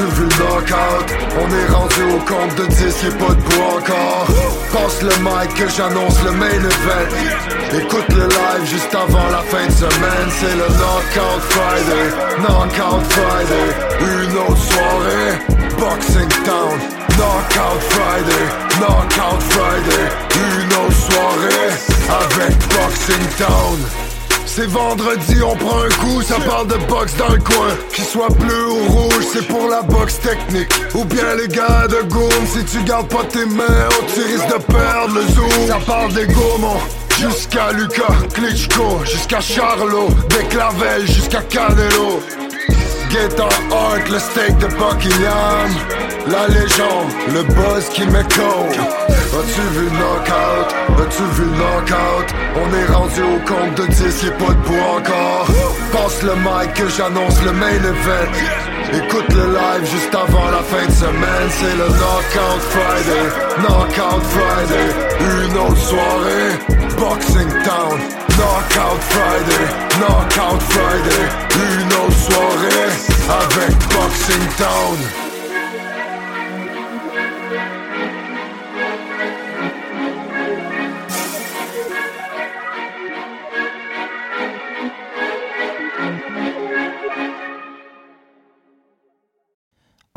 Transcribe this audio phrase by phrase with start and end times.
[0.00, 0.38] Le?
[1.40, 4.26] On est rendu au compte de 10, y'a pas de bois encore.
[4.72, 7.08] Passe le mic que j'annonce le main event.
[7.74, 10.28] Écoute le live juste avant la fin de semaine.
[10.38, 13.68] C'est le Knockout Friday, Knockout Friday.
[14.00, 15.38] Une autre soirée,
[15.80, 16.78] Boxing Town.
[17.16, 18.46] Knockout Friday,
[18.78, 20.04] Knockout Friday.
[20.36, 21.70] Une autre soirée
[22.08, 24.07] avec Boxing Town.
[24.50, 27.68] C'est vendredi, on prend un coup, ça parle de boxe dans le coin.
[27.92, 30.72] Qu'il soit bleu ou rouge, c'est pour la boxe technique.
[30.94, 34.48] Ou bien les gars de Goom, si tu gardes pas tes mains, oh, tu risques
[34.48, 35.68] de perdre le zoom.
[35.68, 36.80] Ça parle des gourmands.
[37.20, 42.20] Jusqu'à Lucas, Klitschko, jusqu'à Charlot, des Clavel jusqu'à Canelo.
[43.10, 45.70] Get on Hart, le steak de Buckingham
[46.26, 50.68] La légende, le buzz qui m'écho As-tu vu le knockout?
[51.02, 52.34] As-tu vu knockout?
[52.56, 55.46] On est rendu au compte de 10, y'a pas de encore.
[55.92, 58.32] Passe le mic que j'annonce le main event.
[58.94, 61.48] Écoute le live juste avant la fin de semaine.
[61.50, 63.26] C'est le Knockout Friday
[63.58, 64.88] Knockout Friday.
[65.20, 66.50] Une autre soirée
[66.96, 68.00] Boxing Town.
[68.30, 69.64] Knockout Friday
[70.00, 71.24] Knockout Friday.
[71.80, 72.88] Une autre soirée
[73.28, 75.27] avec Boxing Town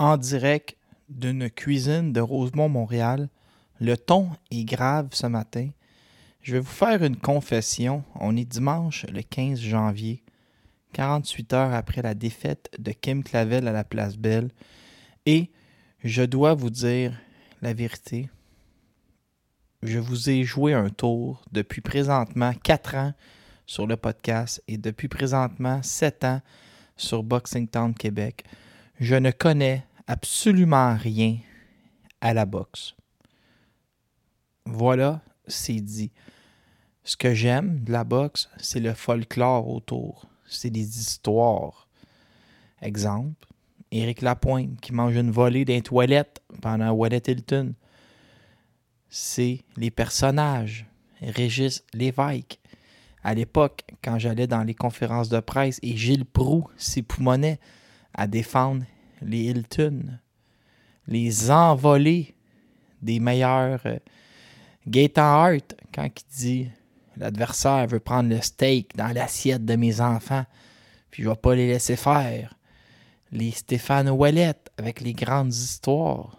[0.02, 0.78] en direct
[1.10, 3.30] d'une cuisine de Rosemont, Montréal.
[3.80, 5.70] Le ton est grave ce matin.
[6.42, 8.04] Je vais vous faire une confession.
[8.16, 10.24] On est dimanche le 15 janvier,
[10.94, 14.50] 48 heures après la défaite de Kim Clavel à la Place Belle.
[15.28, 15.52] Et
[16.04, 17.16] je dois vous dire
[17.62, 18.32] la vérité.
[19.84, 23.14] Je vous ai joué un tour depuis présentement 4 ans
[23.68, 26.42] sur le podcast et depuis présentement 7 ans
[26.98, 28.46] sur Boxing Town Québec.
[29.00, 31.38] Je ne connais absolument rien
[32.22, 32.96] à la boxe.
[34.66, 36.12] Voilà, c'est dit.
[37.04, 40.28] Ce que j'aime de la boxe, c'est le folklore autour.
[40.46, 41.88] C'est des histoires.
[42.82, 43.48] Exemple,
[43.92, 47.74] Éric Lapointe qui mange une volée d'un toilette pendant Wallet Hilton.
[49.10, 50.86] C'est les personnages.
[51.22, 52.60] Régis Lévesque.
[53.24, 57.60] À l'époque, quand j'allais dans les conférences de presse et Gilles Proux s'époumonait
[58.14, 58.84] à défendre
[59.22, 60.20] les Hilton,
[61.08, 62.36] les envolés
[63.02, 63.82] des meilleurs.
[63.86, 64.00] Euh,
[64.88, 66.70] Gaetan Hart, quand il dit
[67.18, 70.46] l'adversaire veut prendre le steak dans l'assiette de mes enfants,
[71.10, 72.56] puis je vais pas les laisser faire.
[73.32, 76.38] Les Stéphane Ouellet avec les grandes histoires.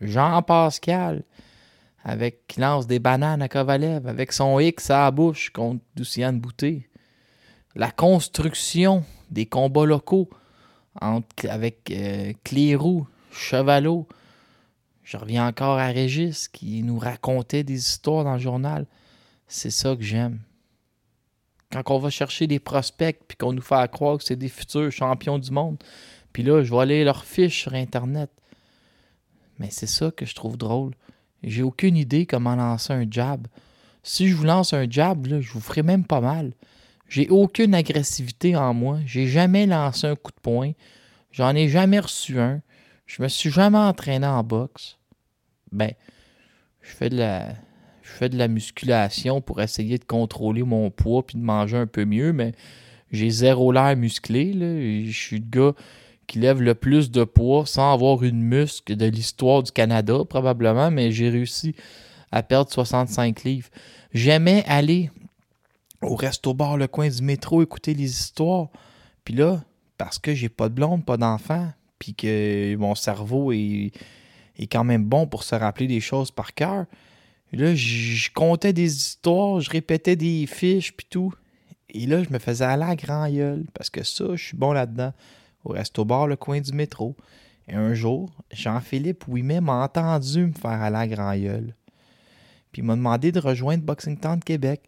[0.00, 1.22] Jean Pascal
[2.04, 6.40] avec qui lance des bananes à Kovalev avec son X à la bouche contre Luciane
[6.40, 6.88] Boutet.
[7.74, 10.28] La construction des combats locaux
[11.00, 12.32] avec euh,
[13.32, 14.06] Chevalot.
[15.02, 18.86] Je reviens encore à Régis qui nous racontait des histoires dans le journal.
[19.48, 20.40] C'est ça que j'aime.
[21.70, 24.92] Quand on va chercher des prospects puis qu'on nous fait croire que c'est des futurs
[24.92, 25.82] champions du monde,
[26.32, 28.30] puis là, je vais aller leur fiche sur Internet.
[29.58, 30.92] Mais c'est ça que je trouve drôle.
[31.42, 33.46] J'ai aucune idée comment lancer un jab.
[34.02, 36.52] Si je vous lance un jab, je vous ferai même pas mal.
[37.12, 38.98] J'ai aucune agressivité en moi.
[39.04, 40.72] J'ai jamais lancé un coup de poing.
[41.30, 42.62] J'en ai jamais reçu un.
[43.04, 44.96] Je me suis jamais entraîné en boxe.
[45.72, 45.90] Ben,
[46.80, 47.50] je fais de la,
[48.00, 51.86] je fais de la musculation pour essayer de contrôler mon poids puis de manger un
[51.86, 52.52] peu mieux, mais
[53.10, 54.54] j'ai zéro l'air musclé.
[54.54, 55.04] Là.
[55.04, 55.74] Je suis le gars
[56.26, 60.90] qui lève le plus de poids sans avoir une muscle de l'histoire du Canada, probablement,
[60.90, 61.74] mais j'ai réussi
[62.30, 63.68] à perdre 65 livres.
[64.14, 65.10] J'aimais aller
[66.02, 68.68] au resto-bar, le coin du métro, écouter les histoires.
[69.24, 69.62] Puis là,
[69.98, 73.92] parce que j'ai pas de blonde, pas d'enfant, puis que mon cerveau est,
[74.70, 76.86] quand même bon pour se rappeler des choses par cœur,
[77.52, 81.32] là, je comptais des histoires, je répétais des fiches, puis tout.
[81.90, 84.72] Et là, je me faisais aller à grand gueule, parce que ça, je suis bon
[84.72, 85.12] là-dedans.
[85.64, 87.16] Au resto-bar, le coin du métro.
[87.68, 91.76] Et un jour, Jean-Philippe Ouimet m'a entendu me faire aller à grand gueule.
[92.72, 94.82] Puis il m'a demandé de rejoindre Boxing Town de Québec.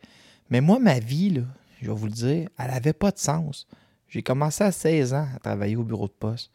[0.51, 1.43] Mais moi, ma vie,
[1.81, 3.67] je vais vous le dire, elle n'avait pas de sens.
[4.09, 6.51] J'ai commencé à 16 ans à travailler au bureau de poste.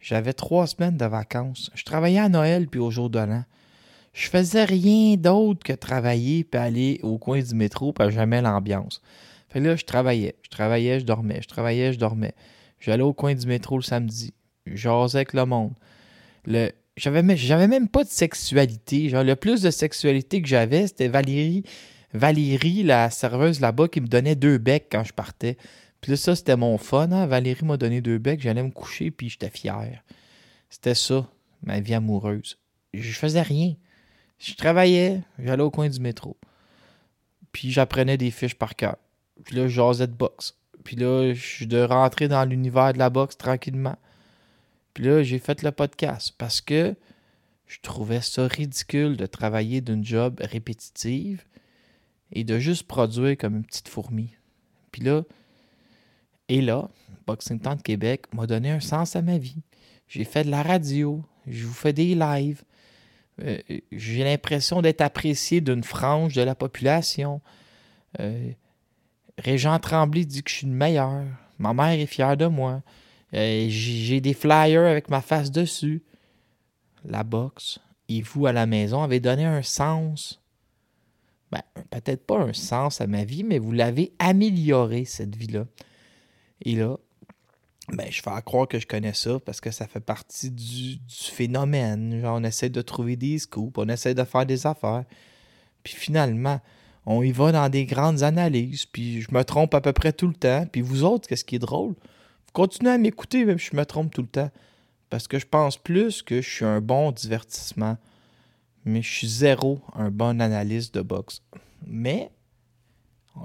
[0.00, 1.70] J'avais trois semaines de vacances.
[1.74, 3.44] Je travaillais à Noël puis au jour de l'an.
[4.12, 9.02] Je faisais rien d'autre que travailler puis aller au coin du métro puis jamais l'ambiance.
[9.48, 12.34] Fait là, je travaillais, je travaillais, je dormais, je travaillais, je dormais.
[12.78, 14.32] J'allais au coin du métro le samedi.
[14.66, 15.74] J'osais avec le monde.
[16.44, 19.08] Le, j'avais, j'avais même pas de sexualité.
[19.08, 21.64] Genre, le plus de sexualité que j'avais, c'était Valérie
[22.12, 25.56] Valérie, la serveuse là-bas, qui me donnait deux becs quand je partais.
[26.00, 27.10] Puis là, ça, c'était mon fun.
[27.12, 27.26] Hein?
[27.26, 30.02] Valérie m'a donné deux becs, j'allais me coucher, puis j'étais fier.
[30.70, 31.28] C'était ça,
[31.62, 32.58] ma vie amoureuse.
[32.94, 33.74] Je faisais rien.
[34.38, 36.36] Je travaillais, j'allais au coin du métro.
[37.52, 38.96] Puis j'apprenais des fiches par cœur.
[39.44, 40.56] Puis là, je jasais de boxe.
[40.84, 43.96] Puis là, je suis de rentrer dans l'univers de la boxe tranquillement.
[44.94, 46.94] Puis là, j'ai fait le podcast parce que
[47.66, 51.44] je trouvais ça ridicule de travailler d'une job répétitive
[52.32, 54.30] et de juste produire comme une petite fourmi.
[54.92, 55.22] Puis là,
[56.48, 56.88] et là,
[57.26, 59.62] Boxing Town de Québec m'a donné un sens à ma vie.
[60.08, 62.62] J'ai fait de la radio, je vous fais des lives.
[63.42, 63.58] Euh,
[63.92, 67.40] j'ai l'impression d'être apprécié d'une frange de la population.
[68.20, 68.52] Euh,
[69.38, 71.24] Régent Tremblay dit que je suis le meilleur.
[71.58, 72.82] Ma mère est fière de moi.
[73.34, 76.02] Euh, j'ai des flyers avec ma face dessus.
[77.04, 77.78] La boxe
[78.08, 80.40] et vous à la maison avez donné un sens.
[81.52, 85.66] Ben, peut-être pas un sens à ma vie, mais vous l'avez amélioré, cette vie-là.
[86.64, 86.96] Et là,
[87.88, 92.20] ben, je fais croire que je connais ça parce que ça fait partie du, phénomène.
[92.20, 95.04] Genre, on essaie de trouver des scoops, on essaie de faire des affaires.
[95.84, 96.60] Puis finalement,
[97.04, 100.26] on y va dans des grandes analyses, puis je me trompe à peu près tout
[100.26, 100.66] le temps.
[100.70, 101.90] Puis vous autres, qu'est-ce qui est drôle?
[101.90, 104.50] Vous continuez à m'écouter, même si je me trompe tout le temps.
[105.08, 107.96] Parce que je pense plus que je suis un bon divertissement,
[108.86, 111.42] mais je suis zéro un bon analyste de boxe.
[111.86, 112.30] Mais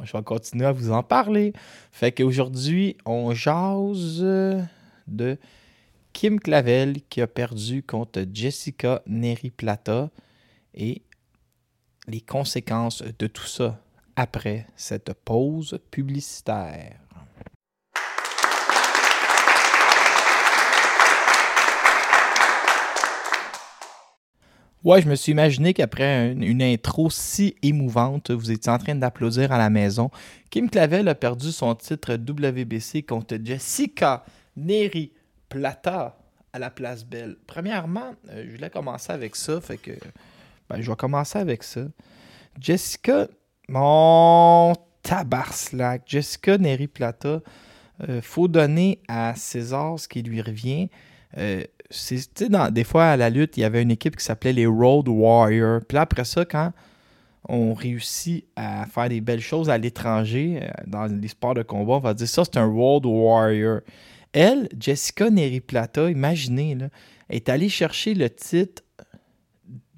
[0.03, 1.51] je vais continuer à vous en parler.
[1.91, 4.21] Fait qu'aujourd'hui, on jase
[5.07, 5.37] de
[6.13, 10.09] Kim Clavel qui a perdu contre Jessica Neri Plata
[10.73, 11.01] et
[12.07, 13.81] les conséquences de tout ça
[14.15, 16.99] après cette pause publicitaire.
[24.83, 29.51] Ouais, je me suis imaginé qu'après une, intro si émouvante, vous étiez en train d'applaudir
[29.51, 30.09] à la maison.
[30.49, 34.25] Kim Clavel a perdu son titre WBC contre Jessica
[34.57, 35.11] Neri
[35.49, 36.17] Plata
[36.51, 37.35] à la place Belle.
[37.45, 39.91] Premièrement, euh, je voulais commencer avec ça, fait que
[40.67, 41.81] ben, je vais commencer avec ça.
[42.59, 43.27] Jessica,
[43.69, 44.73] mon
[45.03, 47.41] tabarslack, Jessica Neri Plata,
[48.09, 50.89] euh, faut donner à César ce qui lui revient.
[51.37, 51.63] Euh,
[52.49, 55.07] dans, des fois, à la lutte, il y avait une équipe qui s'appelait les Road
[55.07, 55.81] Warriors.
[55.87, 56.71] Puis là, après ça, quand
[57.49, 61.93] on réussit à faire des belles choses à l'étranger, euh, dans les sports de combat,
[61.93, 63.81] on va dire ça, c'est un Road Warrior.
[64.33, 66.87] Elle, Jessica Neri Plata, imaginez, là,
[67.29, 68.83] est allée chercher le titre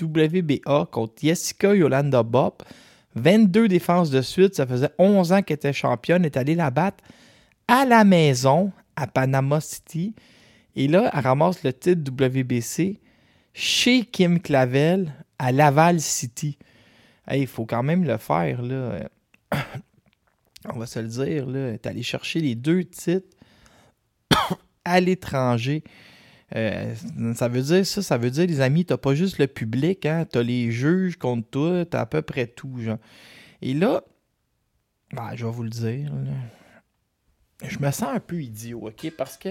[0.01, 2.63] WBA contre Jessica Yolanda Bop.
[3.15, 7.03] 22 défenses de suite, ça faisait 11 ans qu'elle était championne, est allée la battre
[7.67, 10.15] à la maison à Panama City.
[10.75, 12.99] Et là, elle ramasse le titre WBC
[13.53, 16.57] chez Kim Clavel à Laval City.
[17.31, 19.09] Il faut quand même le faire, là.
[20.73, 21.73] On va se le dire, là.
[21.73, 23.37] Est allé chercher les deux titres
[24.85, 25.83] à l'étranger.
[26.55, 26.93] Euh,
[27.35, 30.25] ça veut dire ça, ça veut dire, les amis, t'as pas juste le public, hein,
[30.29, 32.99] t'as les juges contre toi, t'as à peu près tout, genre.
[33.61, 34.03] Et là,
[35.13, 36.11] ben, je vais vous le dire,
[37.63, 39.11] je me sens un peu idiot, OK?
[39.17, 39.49] Parce que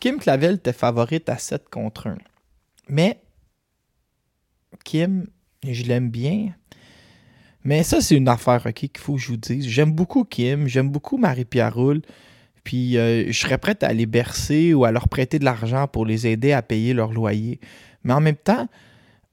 [0.00, 2.18] Kim Clavel était favorite à 7 contre 1.
[2.88, 3.20] Mais
[4.84, 5.26] Kim,
[5.66, 6.54] je l'aime bien.
[7.64, 9.66] Mais ça, c'est une affaire ok, qu'il faut que je vous dise.
[9.66, 12.02] J'aime beaucoup Kim, j'aime beaucoup Marie-Pierre Roule.
[12.64, 16.06] Puis euh, je serais prête à les bercer ou à leur prêter de l'argent pour
[16.06, 17.60] les aider à payer leur loyer.
[18.04, 18.68] Mais en même temps,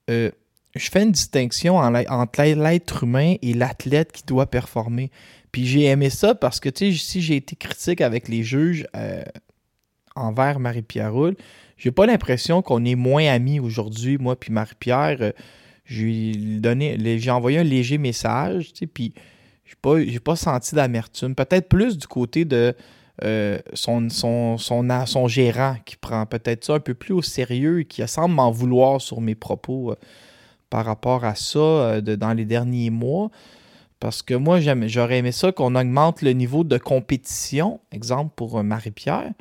[0.10, 0.32] euh,
[0.76, 5.12] je fais une distinction entre l'être humain et l'athlète qui doit performer.
[5.52, 9.24] Puis j'ai aimé ça parce que, si j'ai été critique avec les juges, euh,
[10.16, 11.36] envers Marie-Pierre Roule.
[11.78, 15.18] J'ai pas l'impression qu'on est moins amis aujourd'hui, moi puis Marie-Pierre.
[15.22, 15.32] Euh,
[15.88, 19.14] j'ai envoyé un léger message, puis
[19.66, 21.36] j'ai pas, pas senti d'amertume.
[21.36, 22.74] Peut-être plus du côté de
[23.24, 27.86] euh, son, son, son, gérant qui prend peut-être ça un peu plus au sérieux et
[27.86, 29.96] qui semble m'en vouloir sur mes propos euh,
[30.70, 33.30] par rapport à ça dans les derniers mois.
[34.00, 39.32] Parce que moi, j'aurais aimé ça qu'on augmente le niveau de compétition, exemple pour Marie-Pierre.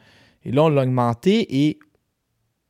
[0.44, 1.78] Et là, on l'a augmenté et,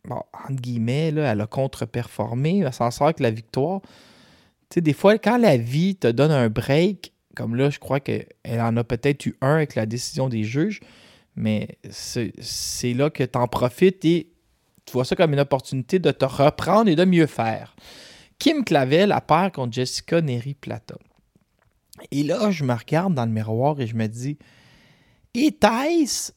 [0.05, 2.59] bon, entre guillemets, là, elle a contre-performé.
[2.59, 3.81] Elle s'en sort avec la victoire.
[3.83, 8.01] Tu sais, des fois, quand la vie te donne un break, comme là, je crois
[8.01, 10.81] qu'elle en a peut-être eu un avec la décision des juges,
[11.37, 14.31] mais c'est là que tu en profites et
[14.87, 17.75] tu vois ça comme une opportunité de te reprendre et de mieux faire.
[18.39, 20.97] Kim Clavel a peur contre Jessica Neri Plata.
[22.11, 24.39] Et là, je me regarde dans le miroir et je me dis,
[25.33, 26.33] était-ce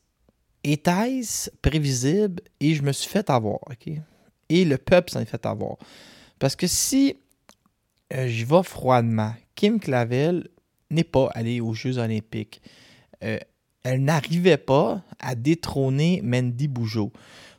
[0.74, 3.60] était-ce prévisible et je me suis fait avoir?
[4.50, 5.78] Et le peuple s'en est fait avoir.
[6.40, 7.18] Parce que si
[8.14, 10.48] euh, j'y vais froidement, Kim Clavel
[10.90, 12.62] n'est pas allée aux Jeux olympiques.
[13.24, 13.40] Euh,
[13.84, 17.12] elle n'arrivait pas à détrôner Mandy Bougeot.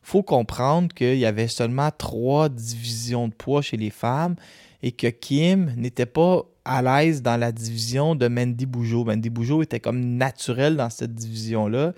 [0.03, 4.37] faut comprendre qu'il y avait seulement trois divisions de poids chez les femmes
[4.83, 9.05] et que Kim n'était pas à l'aise dans la division de Mandy Bougeot.
[9.05, 11.95] Mandy Bougeot était comme naturel dans cette division-là.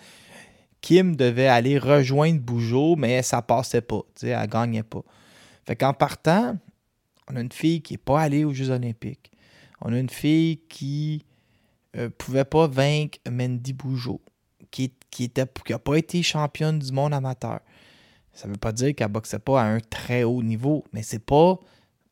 [0.80, 4.02] Kim devait aller rejoindre Bougeot, mais ça passait pas.
[4.22, 5.02] Elle ne gagnait pas.
[5.66, 6.56] Fait qu'en partant,
[7.30, 9.30] on a une fille qui n'est pas allée aux Jeux Olympiques.
[9.80, 11.24] On a une fille qui
[11.94, 14.20] ne euh, pouvait pas vaincre Mandy Bougeot,
[14.70, 14.92] qui
[15.36, 17.60] n'a qui pas été championne du monde amateur.
[18.32, 21.24] Ça ne veut pas dire qu'elle boxait pas à un très haut niveau, mais c'est
[21.24, 21.58] pas,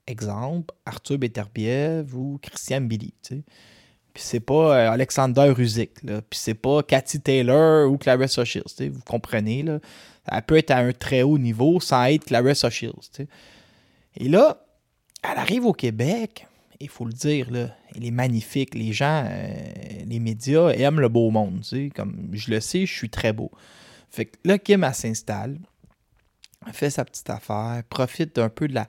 [0.06, 3.14] exemple, Arthur Beterbiev ou Christian Billy.
[4.18, 6.00] Puis c'est pas euh, Alexander Ruzik.
[6.00, 8.90] Puis c'est pas Cathy Taylor ou Clarissa Shields.
[8.90, 9.78] Vous comprenez, là.
[10.26, 13.28] Elle peut être à un très haut niveau sans être Clarissa Shields.
[14.16, 14.60] Et là,
[15.22, 16.48] elle arrive au Québec,
[16.80, 18.74] il faut le dire, là, elle est magnifique.
[18.74, 19.52] Les gens, euh,
[20.04, 21.62] les médias aiment le beau monde.
[21.94, 23.52] Comme je le sais, je suis très beau.
[24.10, 25.60] Fait que là, Kim, elle s'installe,
[26.72, 28.88] fait sa petite affaire, profite un peu de la,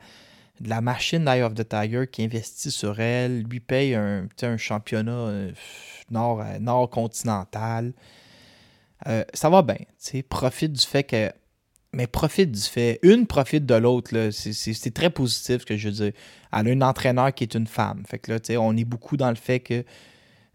[0.66, 5.12] la machine d'Eye of the Tiger qui investit sur elle, lui paye un, un championnat
[5.12, 5.52] euh,
[6.14, 7.94] euh, nord continental.
[9.34, 9.78] ça va bien.
[10.30, 11.32] Profite du fait que
[11.92, 13.00] mais profite du fait.
[13.02, 14.30] Une profite de l'autre.
[14.32, 16.12] C'est très positif ce que je veux dire.
[16.54, 18.04] Elle a un entraîneur qui est une femme.
[18.08, 19.84] Fait que là, on est beaucoup dans le fait que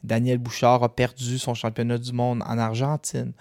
[0.05, 3.33] Daniel Bouchard a perdu son championnat du monde en Argentine.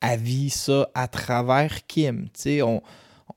[0.00, 2.28] Elle vit ça à travers Kim.
[2.62, 2.82] On,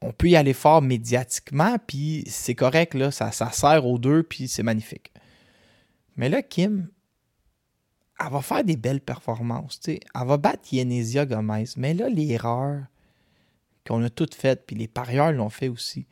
[0.01, 4.47] on peut y aller fort médiatiquement, puis c'est correct, là, ça, sert aux deux, puis
[4.47, 5.11] c'est magnifique.
[6.17, 6.89] Mais là, Kim,
[8.19, 9.79] elle va faire des belles performances.
[9.87, 11.65] Elle va battre Yenesia Gomez.
[11.77, 12.83] Mais là, l'erreur,
[13.87, 16.07] qu'on a toutes faites, puis les parieurs l'ont fait aussi.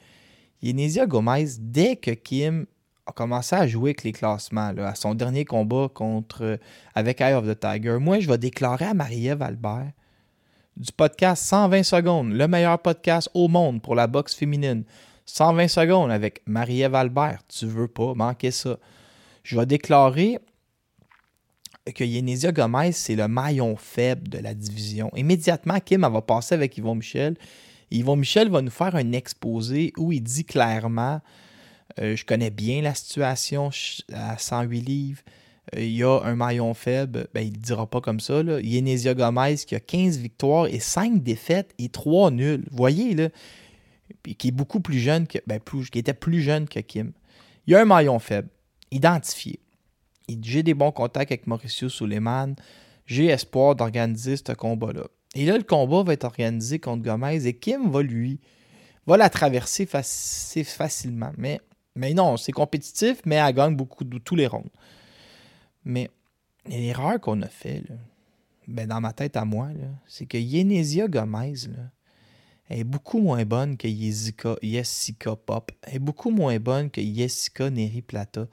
[0.62, 2.66] Yenesia Gomez, dès que Kim
[3.06, 6.60] a commencé à jouer avec les classements, à son dernier combat contre
[6.94, 9.92] avec Eye of the Tiger, moi, je vais déclarer à Marie-Ève Albert
[10.80, 14.86] du podcast 120 secondes, le meilleur podcast au monde pour la boxe féminine.
[15.26, 17.42] 120 secondes avec Marie-Ève Albert.
[17.50, 18.78] Tu veux pas manquer ça.
[19.44, 20.40] Je vais déclarer
[21.94, 25.12] que Yenesia Gomez, c'est le maillon faible de la division.
[25.16, 27.36] Immédiatement, Kim va passer avec Yvon Michel.
[27.92, 31.20] Yvon Michel va nous faire un exposé où il dit clairement
[32.00, 33.70] euh, Je connais bien la situation
[34.14, 35.22] à 108 livres.
[35.76, 37.28] Euh, il y a un maillon faible.
[37.34, 38.44] Ben, il ne dira pas comme ça.
[38.44, 38.60] Là.
[38.60, 42.66] Yenesia Gomez qui a 15 victoires et 5 défaites et 3 nuls.
[42.70, 43.30] Vous voyez, là,
[44.38, 45.40] qui est beaucoup plus jeune que.
[45.48, 45.60] Ben,
[45.92, 47.12] qui était plus jeune que Kim.
[47.68, 48.50] Il y a un maillon faible
[48.92, 49.60] identifié
[50.42, 52.56] j'ai des bons contacts avec Mauricio Suleiman.
[53.06, 55.06] J'ai espoir d'organiser ce combat-là.
[55.36, 58.40] Et là, le combat va être organisé contre Gomez et Kim va lui,
[59.08, 61.32] va la traverser facilement.
[61.38, 61.60] Mais,
[61.96, 64.70] mais non, c'est compétitif, mais elle gagne beaucoup de tous les ronds.
[65.90, 66.12] Mais
[66.68, 67.84] l'erreur qu'on a fait,
[68.68, 69.70] ben dans ma tête à moi,
[70.06, 71.68] c'est que Yenesia Gomez
[72.70, 75.72] est beaucoup moins bonne que Jessica, Pop.
[75.88, 78.46] Est beaucoup moins bonne que Jessica Neri Plata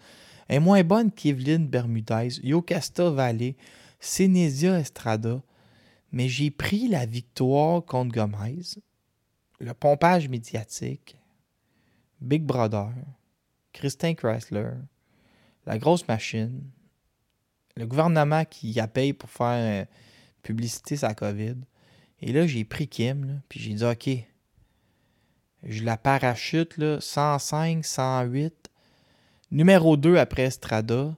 [0.48, 3.56] est moins bonne qu'Evelyn Bermudez, Yocasta Valley,
[4.00, 5.42] Sénésia Estrada,
[6.12, 8.62] mais j'ai pris la victoire contre Gomez,
[9.58, 11.18] le pompage médiatique,
[12.22, 12.92] Big Brother,
[13.74, 14.70] Christin Chrysler,
[15.66, 16.62] la grosse machine,
[17.76, 19.84] le gouvernement qui a payé pour faire euh,
[20.42, 21.56] publicité sa COVID.
[22.20, 24.08] Et là, j'ai pris Kim, puis j'ai dit OK,
[25.62, 28.70] je la parachute là, 105, 108,
[29.50, 31.14] Numéro 2 après Strada,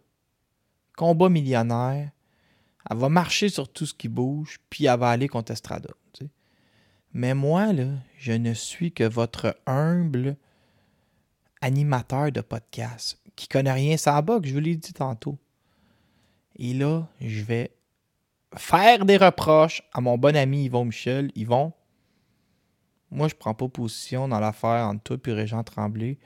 [0.96, 2.10] combat millionnaire.
[2.90, 5.90] Elle va marcher sur tout ce qui bouge, puis elle va aller contre Estrada.
[7.12, 7.68] Mais moi,
[8.18, 10.36] je ne suis que votre humble
[11.60, 15.38] animateur de podcast qui connaît rien ça que je vous l'ai dit tantôt.
[16.58, 17.70] Et là, je vais
[18.56, 21.30] faire des reproches à mon bon ami Yvon Michel.
[21.34, 21.72] Yvon,
[23.10, 26.18] moi, je prends pas position dans l'affaire entre toi et Régent Tremblay.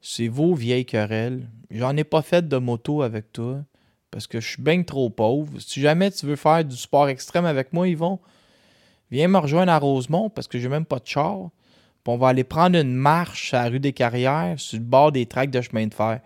[0.00, 1.48] C'est vos vieilles querelles.
[1.70, 3.64] J'en ai pas fait de moto avec toi
[4.10, 5.58] parce que je suis bien trop pauvre.
[5.60, 8.18] Si jamais tu veux faire du sport extrême avec moi, Yvon,
[9.10, 11.50] viens me rejoindre à Rosemont parce que j'ai même pas de char.
[12.02, 15.12] Puis on va aller prendre une marche à la rue des Carrières sur le bord
[15.12, 16.20] des tracts de chemin de fer.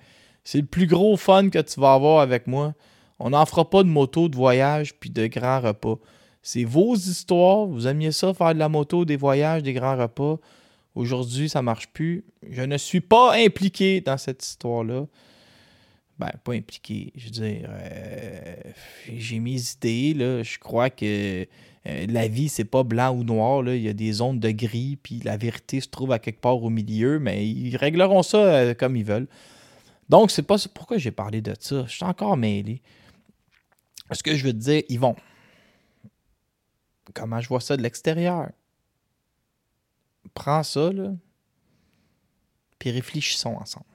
[0.45, 2.75] C'est le plus gros fun que tu vas avoir avec moi.
[3.19, 5.99] On n'en fera pas de moto, de voyage puis de grands repas.
[6.43, 7.67] C'est vos histoires.
[7.67, 10.39] Vous aimiez ça, faire de la moto, des voyages, des grands repas.
[10.95, 12.25] Aujourd'hui, ça ne marche plus.
[12.49, 15.07] Je ne suis pas impliqué dans cette histoire-là.
[16.19, 17.13] Ben, pas impliqué.
[17.17, 18.55] Je veux dire, euh,
[19.13, 20.15] j'ai mes idées.
[20.15, 20.43] Là.
[20.43, 21.47] Je crois que
[21.87, 23.63] euh, la vie, c'est pas blanc ou noir.
[23.63, 23.75] Là.
[23.75, 26.63] Il y a des zones de gris, puis la vérité se trouve à quelque part
[26.63, 29.27] au milieu, mais ils régleront ça euh, comme ils veulent.
[30.09, 31.85] Donc, c'est pas pourquoi j'ai parlé de ça?
[31.89, 32.81] Je suis encore mêlé.
[34.13, 35.17] Ce que je veux te dire, vont.
[37.15, 38.51] Comment je vois ça de l'extérieur?
[40.35, 41.13] prends ça, là,
[42.79, 43.87] puis réfléchissons ensemble.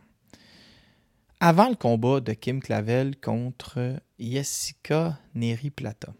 [1.39, 6.13] Avant le combat de Kim Clavel contre Jessica Neri-Plata,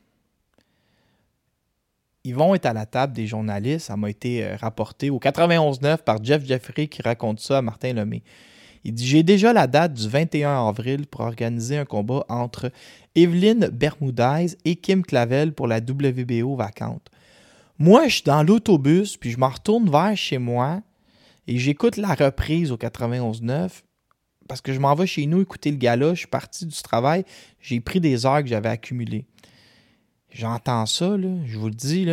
[2.23, 3.87] ils vont être à la table des journalistes.
[3.87, 7.93] Ça m'a été euh, rapporté au 91.9 par Jeff Jeffrey qui raconte ça à Martin
[7.93, 8.23] Lemay.
[8.83, 12.71] Il dit J'ai déjà la date du 21 avril pour organiser un combat entre
[13.15, 17.09] Evelyn Bermudez et Kim Clavel pour la WBO vacante.
[17.77, 20.81] Moi, je suis dans l'autobus, puis je m'en retourne vers chez moi
[21.47, 23.69] et j'écoute la reprise au 91.9
[24.47, 26.13] parce que je m'en vais chez nous écouter le gala.
[26.13, 27.23] Je suis parti du travail,
[27.61, 29.25] j'ai pris des heures que j'avais accumulées.
[30.31, 32.07] J'entends ça, je vous le dis,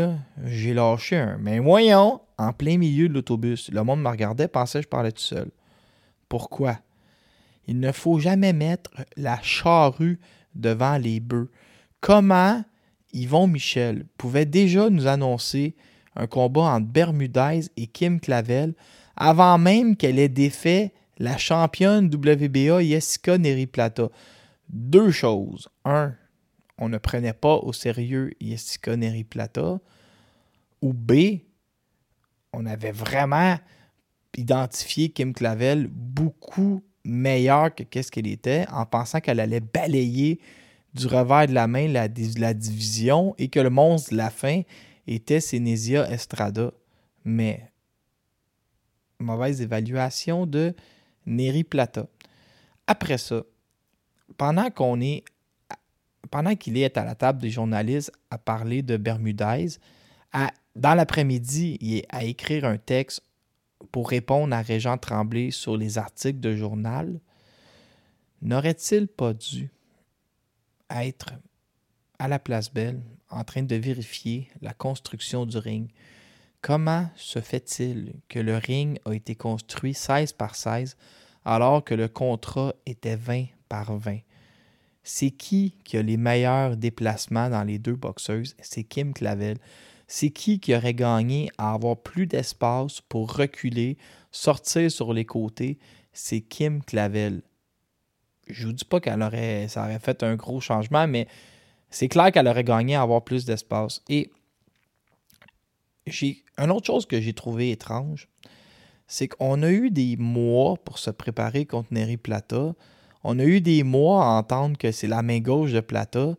[0.45, 1.39] j'ai lâché un.
[1.39, 3.71] Mais voyons, en plein milieu de l'autobus.
[3.71, 5.51] Le monde me regardait, pensait que je parlais tout seul.
[6.29, 6.79] Pourquoi?
[7.67, 10.21] Il ne faut jamais mettre la charrue
[10.55, 11.51] devant les bœufs.
[12.01, 12.65] Comment
[13.13, 15.75] Yvon Michel pouvait déjà nous annoncer
[16.15, 18.75] un combat entre Bermudez et Kim Clavel
[19.17, 24.09] avant même qu'elle ait défait la championne WBA Jessica Neri-Plata.
[24.69, 25.69] Deux choses.
[25.85, 26.15] Un,
[26.79, 29.79] on ne prenait pas au sérieux Jessica Neri-Plata.
[30.83, 31.13] Ou B,
[32.53, 33.57] on avait vraiment
[34.37, 40.41] identifié Kim Clavel beaucoup meilleure que qu'est-ce qu'elle était en pensant qu'elle allait balayer
[40.95, 44.63] du revers de la main la, division et que le monstre de la fin
[45.07, 46.73] était Sénésia Estrada.
[47.25, 47.71] Mais
[49.19, 50.75] mauvaise évaluation de
[51.27, 52.07] Neri Plata.
[52.87, 53.43] Après ça,
[54.37, 55.25] pendant qu'on est
[56.31, 59.79] pendant qu'il est à la table des journalistes à parler de Bermudez,
[60.75, 63.23] dans l'après-midi, il est à écrire un texte
[63.93, 67.21] pour répondre à Régent Tremblay sur les articles de journal.
[68.43, 69.71] N'aurait-il pas dû
[70.91, 71.33] être
[72.19, 75.91] à la place Belle en train de vérifier la construction du ring?
[76.63, 80.97] Comment se fait-il que le ring a été construit 16 par 16
[81.45, 84.19] alors que le contrat était 20 par 20?
[85.03, 88.57] C'est qui qui a les meilleurs déplacements dans les deux boxeuses?
[88.61, 89.59] C'est Kim Clavel.
[90.07, 93.99] C'est qui qui aurait gagné à avoir plus d'espace pour reculer,
[94.31, 95.79] sortir sur les côtés?
[96.13, 97.43] C'est Kim Clavel.
[98.49, 101.27] Je vous dis pas qu'elle aurait, ça aurait fait un gros changement, mais
[101.91, 104.03] c'est clair qu'elle aurait gagné à avoir plus d'espace.
[104.09, 104.31] Et
[106.07, 108.29] j'ai une autre chose que j'ai trouvé étrange,
[109.09, 112.75] c'est qu'on a eu des mois pour se préparer contre Neri Plata.
[113.25, 116.37] On a eu des mois à entendre que c'est la main gauche de Plata,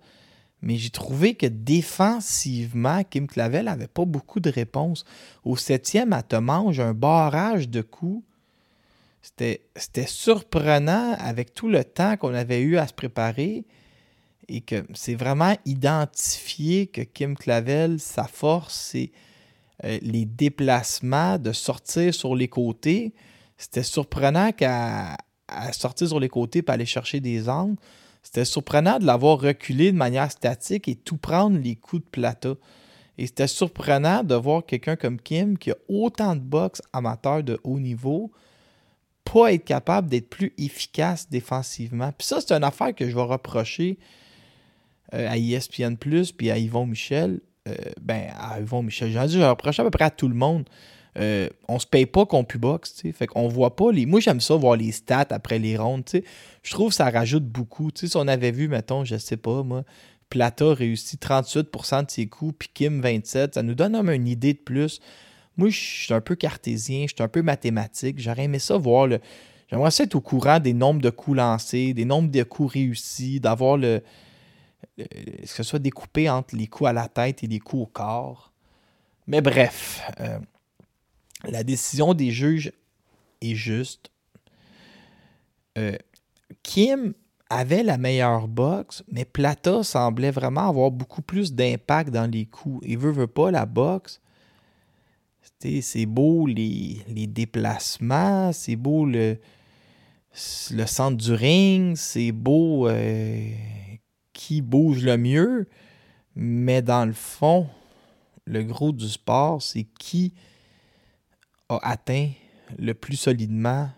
[0.62, 5.06] mais j'ai trouvé que défensivement, Kim Clavel n'avait pas beaucoup de réponses.
[5.44, 8.24] Au septième, elle te mange un barrage de coups.
[9.22, 13.66] C'était surprenant avec tout le temps qu'on avait eu à se préparer
[14.48, 19.12] et que c'est vraiment identifié que Kim Clavel, sa force, c'est
[19.84, 23.14] euh, les déplacements, de sortir sur les côtés.
[23.58, 25.18] C'était surprenant qu'à
[25.72, 27.78] sortir sur les côtés pour aller chercher des angles.
[28.28, 32.58] C'était surprenant de l'avoir reculé de manière statique et tout prendre les coups de plateau.
[33.18, 37.58] Et c'était surprenant de voir quelqu'un comme Kim, qui a autant de boxe amateur de
[37.64, 38.34] haut niveau,
[39.24, 42.12] pas être capable d'être plus efficace défensivement.
[42.18, 43.98] Puis ça, c'est une affaire que je vais reprocher
[45.14, 47.40] euh, à ESPN Plus puis à Yvon Michel.
[47.70, 50.68] Euh, ben, à Yvon Michel, j'ai je reproche à peu près à tout le monde.
[51.18, 53.12] Euh, on se paye pas qu'on boxe, tu sais.
[53.12, 54.06] Fait qu'on voit pas les.
[54.06, 56.24] Moi, j'aime ça voir les stats après les rondes, tu sais.
[56.64, 57.92] Je trouve que ça rajoute beaucoup.
[57.92, 59.84] Tu sais, si on avait vu, mettons, je sais pas, moi,
[60.30, 64.54] Plata réussit 38% de ses coups, puis Kim 27, ça nous donne même une idée
[64.54, 65.00] de plus.
[65.56, 68.20] Moi, je suis un peu cartésien, je suis un peu mathématique.
[68.20, 69.20] J'aurais aimé ça voir le.
[69.70, 73.40] J'aimerais ça être au courant des nombres de coups lancés, des nombres de coups réussis,
[73.40, 74.02] d'avoir le,
[74.98, 78.54] que ce soit découpé entre les coups à la tête et les coups au corps.
[79.28, 80.40] Mais bref, euh,
[81.44, 82.72] la décision des juges
[83.42, 84.12] est juste.
[85.78, 85.96] Euh,
[86.64, 87.14] Kim
[87.50, 92.86] avait la meilleure boxe, mais Plata semblait vraiment avoir beaucoup plus d'impact dans les coups.
[92.88, 94.20] Il veut, veut pas la boxe.
[95.60, 99.38] C'est beau les, déplacements, c'est beau le,
[100.72, 103.50] le centre du ring, c'est beau euh,
[104.34, 105.68] qui bouge le mieux,
[106.36, 107.68] mais dans le fond,
[108.46, 110.34] le gros du sport, c'est qui
[111.70, 112.32] a atteint
[112.78, 113.90] le plus solidement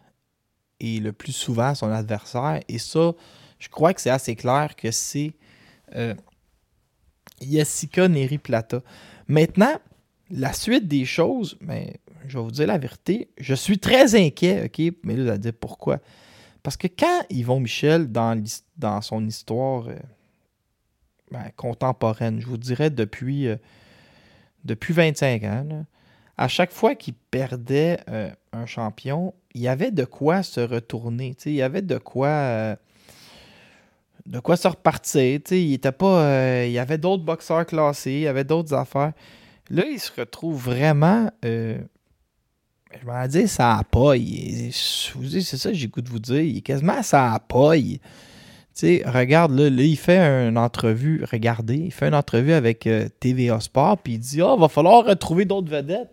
[0.80, 2.62] et le plus souvent son adversaire.
[2.68, 3.14] Et ça,
[3.60, 5.34] je crois que c'est assez clair que c'est
[5.96, 6.16] euh,
[7.42, 8.82] Neri Plata.
[9.28, 9.80] Maintenant,
[10.32, 14.16] la suite des choses, mais ben, je vais vous dire la vérité, je suis très
[14.16, 14.96] inquiet, OK?
[15.04, 16.00] Mais là, vous allez dire pourquoi.
[16.64, 18.42] Parce que quand Yvon Michel, dans,
[18.78, 19.96] dans son histoire euh,
[21.32, 23.56] ben, contemporaine, je vous dirais depuis, euh,
[24.66, 25.86] depuis 25 ans,
[26.40, 31.36] à chaque fois qu'il perdait euh, un champion, il y avait de quoi se retourner.
[31.46, 32.30] Il y avait de quoi.
[32.30, 32.76] Euh,
[34.26, 35.42] de quoi se repartir.
[35.52, 36.24] il pas.
[36.24, 39.12] Euh, il y avait d'autres boxeurs classés, il y avait d'autres affaires.
[39.70, 41.30] Là, il se retrouve vraiment.
[41.44, 41.76] je
[43.06, 44.72] vais dire ça a paille.
[44.72, 46.64] C'est ça que j'ai goût de vous dire.
[46.64, 47.40] Quasiment ça a
[49.06, 53.98] regarde, là, il fait une entrevue, regardez, il fait une entrevue avec euh, TVA Sport,
[53.98, 56.10] puis il dit, ah, oh, va falloir retrouver d'autres vedettes.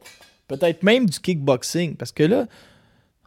[0.48, 1.96] Peut-être même du kickboxing.
[1.96, 2.46] Parce que là,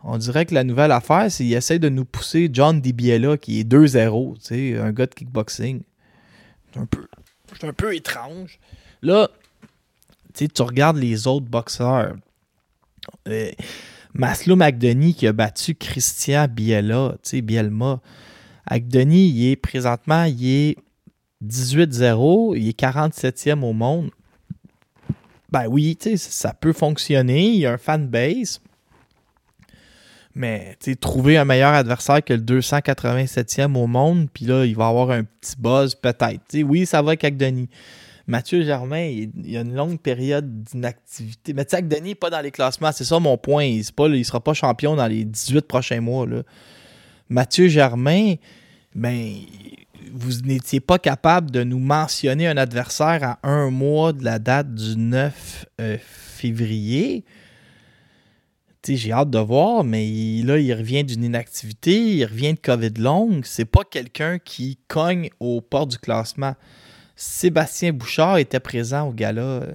[0.03, 3.59] on dirait que la nouvelle affaire, c'est qu'il essaie de nous pousser John DiBiella, qui
[3.59, 5.81] est 2-0, un gars de kickboxing.
[6.73, 7.07] C'est un peu,
[7.63, 8.59] un peu étrange.
[9.01, 9.29] Là,
[10.33, 12.15] tu regardes les autres boxeurs.
[13.27, 13.51] Euh,
[14.13, 14.57] Maslow
[15.15, 18.01] qui a battu Christian Biella, Bielma.
[18.69, 20.77] Avec il est présentement, il est
[21.43, 24.11] 18-0, il est 47e au monde.
[25.51, 28.61] Ben oui, ça peut fonctionner, il y a un fanbase.
[30.35, 35.09] Mais trouver un meilleur adversaire que le 287e au monde, puis là, il va avoir
[35.09, 36.61] un petit buzz peut-être.
[36.63, 37.69] Oui, ça va avec Denis.
[38.27, 39.05] Mathieu Germain,
[39.43, 41.53] il, a une longue période d'inactivité.
[41.53, 43.63] Mais tu sais, Denis n'est pas dans les classements, c'est ça mon point.
[43.63, 46.27] Il ne sera pas champion dans les 18 prochains mois.
[47.27, 48.35] Mathieu Germain,
[48.99, 49.33] ben,
[50.11, 54.73] vous n'étiez pas capable de nous mentionner un adversaire à un mois de la date
[54.73, 57.23] du 9 euh, février.
[58.87, 60.03] J'ai hâte de voir, mais
[60.43, 63.41] là, il revient d'une inactivité, il revient de COVID longue.
[63.45, 66.55] C'est pas quelqu'un qui cogne aux portes du classement.
[67.15, 69.73] Sébastien Bouchard était présent au gala euh,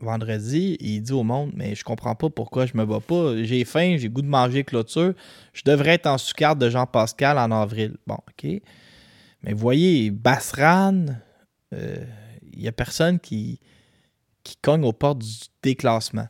[0.00, 3.42] vendredi il dit au monde Mais je comprends pas pourquoi je me bats pas.
[3.42, 5.14] J'ai faim, j'ai goût de manger clôture.
[5.52, 7.96] Je devrais être en sous de Jean-Pascal en avril.
[8.06, 8.50] Bon, OK.
[9.42, 11.06] Mais voyez, Basran,
[11.72, 12.04] il euh,
[12.56, 13.60] n'y a personne qui,
[14.42, 16.26] qui cogne aux portes du déclassement.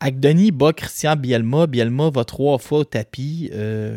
[0.00, 1.66] Agdeni bat Christian Bielma.
[1.66, 3.50] Bielma va trois fois au tapis.
[3.52, 3.96] Euh,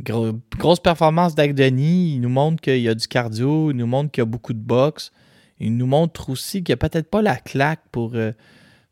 [0.00, 2.14] grosse performance d'Agdeni.
[2.14, 3.70] Il nous montre qu'il y a du cardio.
[3.70, 5.10] Il nous montre qu'il y a beaucoup de boxe.
[5.60, 8.32] Il nous montre aussi qu'il n'y a peut-être pas la claque pour euh,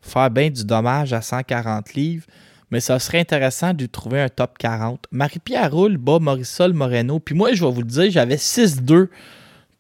[0.01, 2.27] faire bien du dommage à 140 livres,
[2.71, 5.07] mais ça serait intéressant de trouver un top 40.
[5.11, 7.21] Marie-Pierre Roule bat Marisol Moreno.
[7.21, 9.09] Puis moi, je vais vous le dire, j'avais 6-2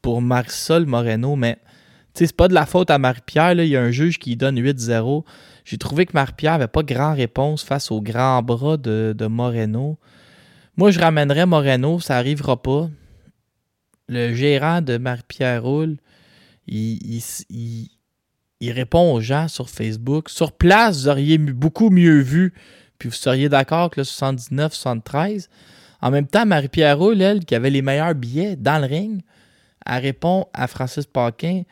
[0.02, 1.58] pour Marisol Moreno, mais
[2.14, 3.54] c'est pas de la faute à Marie-Pierre.
[3.54, 5.24] Il y a un juge qui donne 8-0.
[5.64, 9.98] J'ai trouvé que Marie-Pierre n'avait pas grand réponse face au grand bras de, Moreno.
[10.76, 12.90] Moi, je ramènerais Moreno, ça n'arrivera pas.
[14.08, 15.96] Le gérant de Marie-Pierre Roule,
[16.66, 17.90] il,
[18.62, 20.28] répond aux gens sur Facebook.
[20.28, 22.54] Sur place, vous auriez beaucoup mieux vu,
[22.98, 25.48] puis vous seriez d'accord que le 79-73.
[26.00, 29.22] En même temps, Marie-Pierre Roule, elle, qui avait les meilleurs billets dans le ring,
[29.86, 31.62] elle répond à Francis Paquin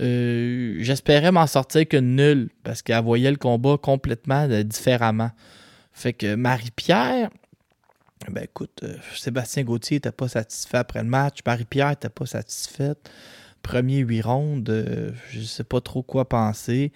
[0.00, 5.30] euh, J'espérais m'en sortir que nul, parce qu'elle voyait le combat complètement euh, différemment.
[5.92, 7.28] Fait que Marie-Pierre,
[8.30, 13.10] ben écoute, euh, Sébastien Gauthier n'était pas satisfait après le match, Marie-Pierre n'était pas satisfaite
[13.62, 16.92] premier huit rondes, euh, je ne sais pas trop quoi penser.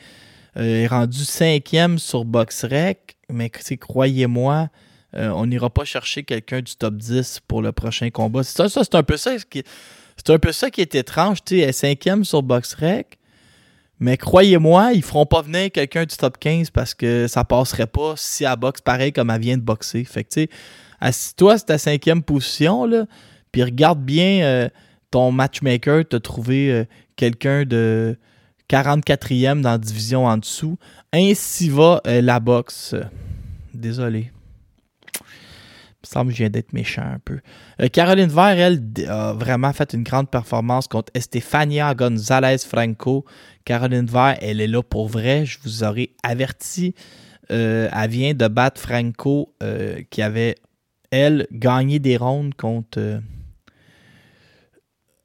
[0.56, 4.68] Euh, il est rendu cinquième sur BoxRec, mais croyez-moi,
[5.14, 8.42] euh, on n'ira pas chercher quelqu'un du top 10 pour le prochain combat.
[8.42, 9.62] Ça, ça c'est un peu ça qui,
[10.16, 11.44] c'est un peu est étrange.
[11.44, 13.18] Tu sais, cinquième sur BoxRec,
[14.00, 18.14] mais croyez-moi, ils feront pas venir quelqu'un du top 15 parce que ça passerait pas
[18.16, 20.04] si elle boxe pareil comme elle vient de boxer.
[20.04, 20.48] Fait que tu sais,
[21.00, 23.06] assis-toi c'est ta cinquième position, là,
[23.52, 24.68] puis regarde bien
[25.16, 26.84] ton matchmaker t'a trouvé euh,
[27.16, 28.18] quelqu'un de
[28.68, 30.76] 44e dans la division en dessous.
[31.10, 32.94] Ainsi va euh, la boxe.
[33.72, 34.30] Désolé.
[35.14, 37.38] Il me semble que je viens d'être méchant un peu.
[37.80, 43.24] Euh, Caroline Vert, elle, a vraiment fait une grande performance contre Estefania González Franco.
[43.64, 45.46] Caroline Vert, elle est là pour vrai.
[45.46, 46.94] Je vous aurais averti.
[47.48, 49.54] elle vient de battre Franco,
[50.10, 50.56] qui avait,
[51.10, 53.22] elle, gagné des rondes contre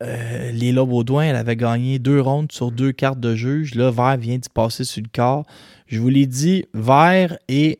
[0.02, 3.76] euh, Léla Baudouin, elle avait gagné deux rondes sur deux cartes de juge.
[3.76, 5.46] Là, Vert vient d'y passer sur le corps.
[5.88, 7.80] Je vous l'ai dit, Vert est.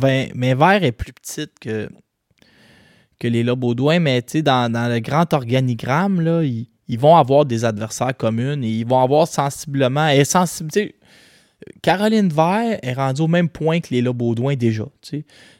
[0.00, 1.90] Mais Vert est plus petite que,
[3.20, 8.16] que Léla Baudouin, mais dans, dans le grand organigramme, là, ils, vont avoir des adversaires
[8.16, 10.08] communs et ils vont avoir sensiblement.
[10.08, 10.22] Et
[11.82, 14.86] Caroline Vert est rendue au même point que Léla Baudouin déjà.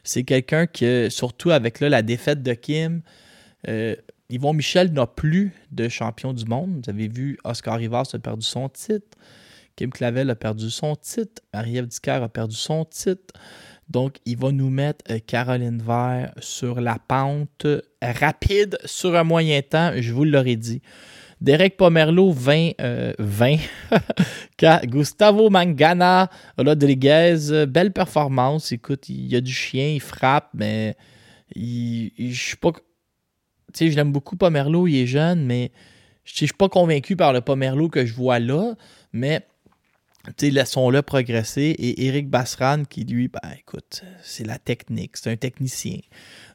[0.03, 3.01] C'est quelqu'un qui, surtout avec là, la défaite de Kim,
[3.67, 3.95] euh,
[4.29, 6.81] Yvon Michel n'a plus de champion du monde.
[6.83, 9.17] Vous avez vu, Oscar Rivas a perdu son titre.
[9.75, 11.41] Kim Clavel a perdu son titre.
[11.53, 13.33] Marie-Ève a perdu son titre.
[13.89, 17.67] Donc, il va nous mettre euh, Caroline Vert sur la pente
[18.01, 20.81] rapide sur un moyen temps, je vous l'aurais dit.
[21.41, 22.71] Derek Pomerlo, 20.
[23.19, 23.57] 20.
[24.85, 28.71] Gustavo Mangana Rodriguez, belle performance.
[28.71, 30.95] Écoute, il y a du chien, il frappe, mais
[31.53, 32.71] il, je suis pas.
[33.73, 35.71] Tu sais, je l'aime beaucoup, Pomerlo, il est jeune, mais
[36.23, 38.75] je ne suis pas convaincu par le Pomerlo que je vois là,
[39.13, 39.45] mais
[40.41, 41.75] laissons-le progresser.
[41.77, 45.99] Et Eric Basran, qui lui, ben écoute, c'est la technique, c'est un technicien.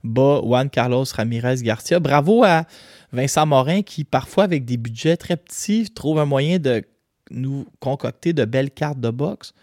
[0.03, 2.01] Bas Juan Carlos Ramirez Garcia.
[2.01, 2.66] Bravo à
[3.12, 6.83] Vincent Morin qui, parfois, avec des budgets très petits, trouve un moyen de
[7.31, 9.55] nous concocter de belles cartes de boxe.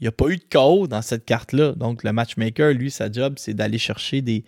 [0.00, 1.72] Il n'y a pas eu de KO dans cette carte-là.
[1.72, 4.44] Donc, le matchmaker, lui, sa job, c'est d'aller chercher des,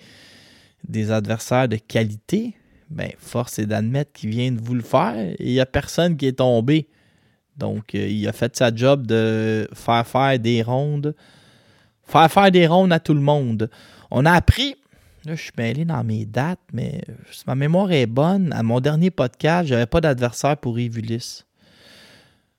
[0.86, 2.54] des adversaires de qualité.
[2.90, 6.16] Ben, force est d'admettre qu'il vient de vous le faire et il n'y a personne
[6.16, 6.88] qui est tombé.
[7.58, 11.14] Donc, euh, il a fait sa job de faire faire des rondes.
[12.04, 13.68] Faire faire des rondes à tout le monde.
[14.10, 14.76] On a appris,
[15.26, 18.80] là, je suis mêlé dans mes dates, mais si ma mémoire est bonne, à mon
[18.80, 21.02] dernier podcast, j'avais pas d'adversaire pour Yves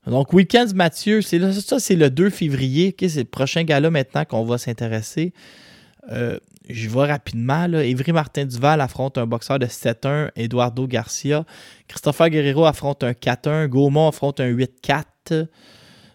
[0.06, 2.94] Donc, Weekends Mathieu, c'est ça, c'est le 2 février.
[2.96, 5.32] c'est le prochain gala maintenant qu'on va s'intéresser.
[6.10, 7.66] Euh, je vois rapidement.
[7.66, 7.84] Là.
[7.84, 11.44] Évry Martin Duval affronte un boxeur de 7-1, Eduardo Garcia.
[11.88, 13.66] Christopher Guerrero affronte un 4-1.
[13.66, 15.46] Gaumont affronte un 8-4.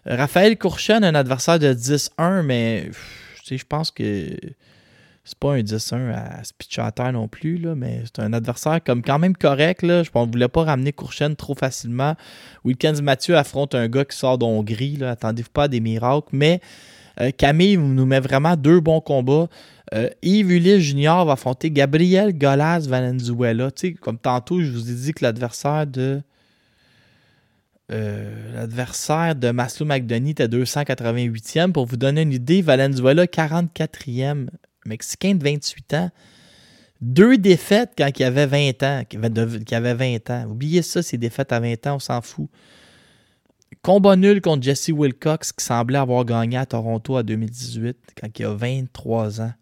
[0.06, 2.90] Raphaël Courchen, un adversaire de 10-1, mais
[3.44, 4.28] je pense que
[5.26, 9.36] c'est pas un 10-1 à Spitchater non plus, mais c'est un adversaire comme quand même
[9.36, 9.80] correct.
[9.82, 12.14] Je ne voulais pas ramener Courchen trop facilement.
[12.64, 15.02] Weekends Mathieu affronte un gars qui sort d'Hongrie.
[15.02, 16.28] Attendez-vous pas à des miracles.
[16.30, 16.60] Mais
[17.20, 19.48] euh, Camille nous met vraiment deux bons combats.
[19.94, 23.70] Euh, Yves Ulysse Junior va affronter Gabriel Golas Valenzuela.
[24.00, 26.22] comme tantôt, je vous ai dit que l'adversaire de.
[27.92, 31.70] Euh, l'adversaire de Maslow McDonough était 288e.
[31.70, 34.48] Pour vous donner une idée, Valenzuela, 44e.
[34.86, 36.10] Mexicain de 28 ans.
[37.00, 39.02] Deux défaites quand il avait 20 ans.
[39.70, 40.46] Avait 20 ans.
[40.50, 42.48] Oubliez ça, ces défaites à 20 ans, on s'en fout.
[43.82, 48.44] Combat nul contre Jesse Wilcox qui semblait avoir gagné à Toronto en 2018 quand il
[48.46, 49.52] a 23 ans.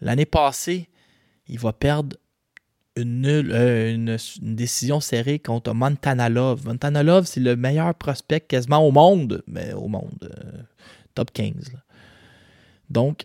[0.00, 0.88] L'année passée,
[1.46, 2.16] il va perdre
[2.96, 6.66] une, euh, décision serrée contre Montana Love.
[6.66, 10.62] Montana Love, c'est le meilleur prospect quasiment au monde, mais au monde, euh,
[11.14, 11.72] top 15.
[12.88, 13.24] Donc,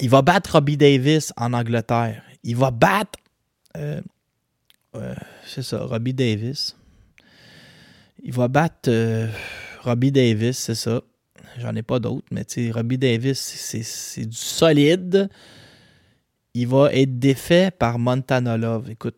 [0.00, 2.22] il va battre Robbie Davis en Angleterre.
[2.44, 3.18] Il va battre,
[3.76, 4.00] euh,
[5.44, 6.76] c'est ça, Robbie Davis.
[8.22, 8.90] Il va battre
[9.82, 11.02] Robbie Davis, c'est ça.
[11.58, 15.28] J'en ai pas d'autres, mais Robbie Davis, c'est du solide.
[16.54, 18.90] Il va être défait par Montana Love.
[18.90, 19.16] Écoute,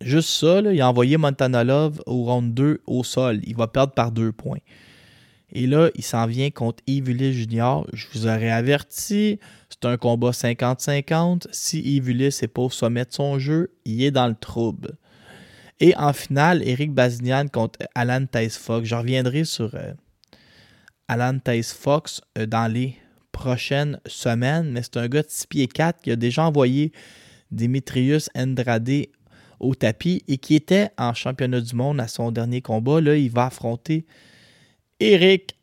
[0.00, 3.40] juste ça, il a envoyé Montana Love au round 2 au sol.
[3.44, 4.58] Il va perdre par deux points.
[5.50, 7.84] Et là, il s'en vient contre Yves Jr.
[7.92, 9.38] Je vous aurais averti,
[9.70, 11.46] c'est un combat 50-50.
[11.52, 14.96] Si Yves n'est pas au sommet de son jeu, il est dans le trouble.
[15.80, 18.86] Et en finale, Eric Bazinian contre Alan Tice Fox.
[18.88, 19.94] Je reviendrai sur, euh,
[21.08, 22.96] Alan Tace Fox euh, dans les
[23.32, 26.92] prochaines semaines, mais c'est un gars de 6 pieds 4 qui a déjà envoyé
[27.50, 29.06] Dimitrius Andrade
[29.58, 33.00] au tapis et qui était en championnat du monde à son dernier combat.
[33.00, 34.06] Là, il va affronter
[35.00, 35.56] Eric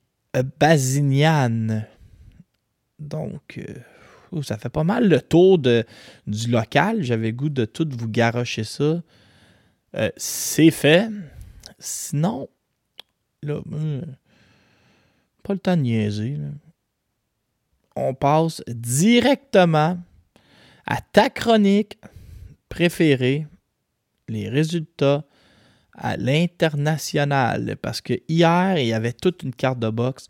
[0.60, 1.84] Bazinian.
[3.00, 7.04] Donc, euh, ça fait pas mal le tour du local.
[7.04, 9.02] J'avais goût de tout vous garocher ça.
[9.96, 11.10] Euh, c'est fait.
[11.80, 12.50] Sinon,
[13.44, 13.62] là,
[15.46, 16.38] pas le temps de niaiser.
[17.96, 19.98] On passe directement
[20.86, 21.98] à ta chronique
[22.68, 23.48] préférée,
[24.28, 25.24] les résultats
[25.94, 27.78] à l'international.
[27.82, 30.28] Parce que hier, il y avait toute une carte de boxe.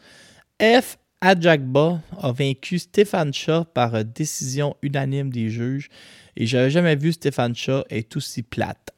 [0.62, 0.98] F.
[1.22, 5.90] Adjagba a vaincu Stéphane Shaw par décision unanime des juges.
[6.36, 8.92] Et j'avais jamais vu Stéphane Shaw être aussi plate.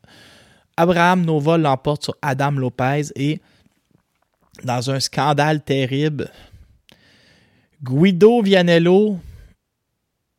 [0.76, 3.40] Abraham Nova l'emporte sur Adam Lopez et
[4.64, 6.32] dans un scandale terrible.
[7.84, 9.20] Guido Vianello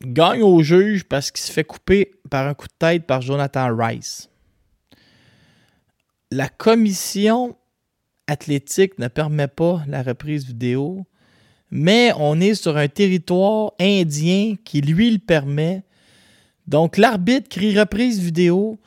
[0.04, 3.74] gagne au juge parce qu'il se fait couper par un coup de tête par Jonathan
[3.76, 4.28] Rice.
[6.30, 7.56] La commission
[8.26, 11.06] athlétique ne permet pas la reprise vidéo,
[11.70, 15.84] mais on est sur un territoire indien qui lui le permet.
[16.66, 18.78] Donc l'arbitre crie reprise vidéo.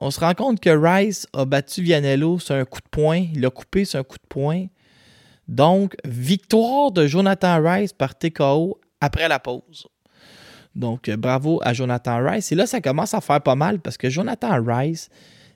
[0.00, 3.26] On se rend compte que Rice a battu Vianello sur un coup de poing.
[3.34, 4.66] Il l'a coupé sur un coup de poing.
[5.50, 9.88] Donc, victoire de Jonathan Rice par TKO après la pause.
[10.76, 12.52] Donc, euh, bravo à Jonathan Rice.
[12.52, 15.08] Et là, ça commence à faire pas mal parce que Jonathan Rice,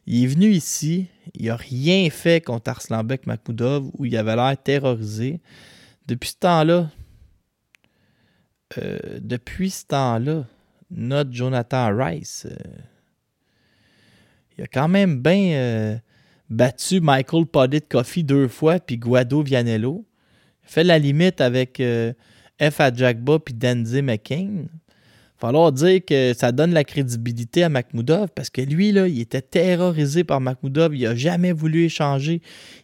[0.06, 4.56] il est venu ici, il n'a rien fait contre Arslanbek Makhmoudov où il avait l'air
[4.60, 5.40] terrorisé.
[6.06, 6.90] Depuis ce temps-là,
[8.78, 10.44] euh, depuis ce temps-là,
[10.90, 12.56] notre Jonathan Rice, euh,
[14.58, 16.00] il a quand même bien
[16.50, 20.04] battu Michael Podit Coffee deux fois, puis Guado Vianello.
[20.62, 22.12] Fait la limite avec euh,
[22.60, 22.80] F.
[22.94, 24.64] Jackba puis Denzi McCain.
[25.36, 29.42] Falloir dire que ça donne la crédibilité à Makhmoudov parce que lui, là, il était
[29.42, 30.94] terrorisé par Makhmoudov.
[30.94, 32.40] Il n'a jamais voulu échanger.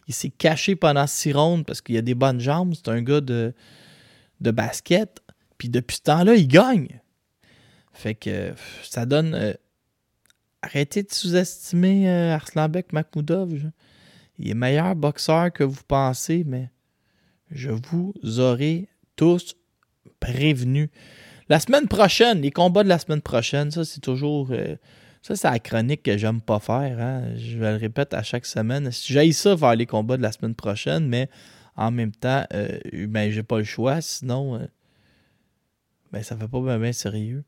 [0.07, 2.73] Il s'est caché pendant six rondes parce qu'il a des bonnes jambes.
[2.75, 3.53] C'est un gars de,
[4.41, 5.21] de basket.
[5.57, 6.99] Puis depuis ce temps-là, il gagne.
[7.93, 9.55] Fait que ça donne.
[10.61, 13.71] Arrêtez de sous-estimer euh, Arslanbek Makhmoudov.
[14.37, 16.69] Il est meilleur boxeur que vous pensez, mais
[17.51, 19.55] je vous aurai tous
[20.19, 20.89] prévenus.
[21.49, 24.49] La semaine prochaine, les combats de la semaine prochaine, ça, c'est toujours.
[24.51, 24.75] Euh,
[25.21, 26.99] ça, c'est la chronique que j'aime pas faire.
[26.99, 27.35] Hein.
[27.37, 28.89] Je le répète à chaque semaine.
[28.91, 31.29] J'ai ça faire les combats de la semaine prochaine, mais
[31.75, 34.01] en même temps, euh, ben, j'ai pas le choix.
[34.01, 34.65] Sinon, euh,
[36.11, 37.43] ben, ça fait pas bien sérieux.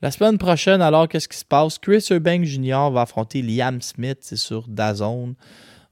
[0.00, 1.78] La semaine prochaine, alors, qu'est-ce qui se passe?
[1.78, 2.88] Chris Eubank Jr.
[2.92, 5.34] va affronter Liam Smith, sur Dazone.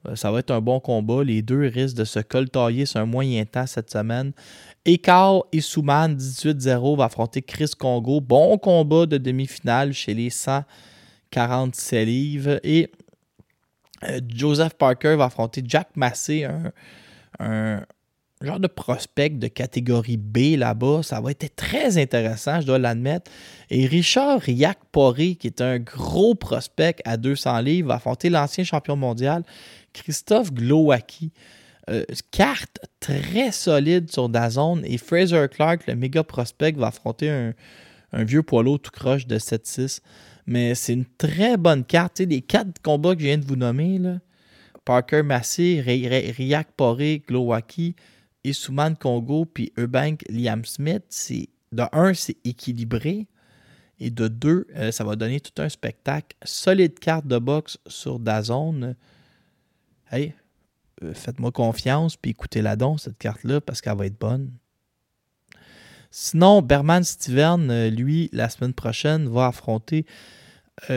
[0.07, 1.25] Euh, ça va être un bon combat.
[1.25, 4.31] Les deux risquent de se coltailler sur un moyen temps cette semaine.
[4.85, 8.21] Ekar Souman 18-0 va affronter Chris Congo.
[8.21, 12.59] Bon combat de demi-finale chez les 147 livres.
[12.63, 12.89] Et
[14.03, 16.47] euh, Joseph Parker va affronter Jack Massey,
[17.39, 17.81] un,
[18.41, 21.01] genre de prospect de catégorie B là-bas.
[21.03, 23.31] Ça va être très intéressant, je dois l'admettre.
[23.69, 28.63] Et Richard Riak Poré, qui est un gros prospect à 200 livres, va affronter l'ancien
[28.63, 29.43] champion mondial
[29.93, 31.31] Christophe Glowacki.
[31.89, 37.53] Euh, carte très solide sur Dazone et Fraser Clark, le méga prospect, va affronter un,
[38.23, 40.01] vieux poileau tout croche de 7-6.
[40.45, 42.19] Mais c'est une très bonne carte.
[42.19, 44.19] les quatre combats que je viens de vous nommer, là,
[44.85, 47.95] Parker Massé, Riak Poré, Glowacki,
[48.47, 53.27] Isuman Congo, puis Eubank Liam Smith, c'est de un, c'est équilibré.
[53.99, 56.37] Et de deux, euh, ça va donner tout un spectacle.
[56.43, 58.95] Solide carte de boxe sur Dazone
[60.11, 60.33] hey,
[61.03, 64.51] euh, faites-moi confiance, puis écoutez-la donc, cette carte-là, parce qu'elle va être bonne.
[66.11, 70.05] Sinon, Berman Steven, euh, lui, la semaine prochaine, va affronter